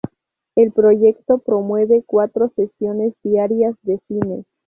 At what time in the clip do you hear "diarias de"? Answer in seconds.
3.21-3.99